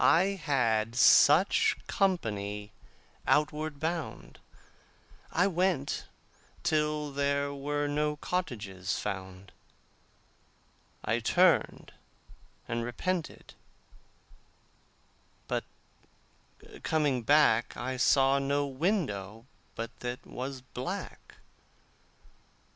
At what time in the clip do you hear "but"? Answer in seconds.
15.47-15.65, 19.75-19.99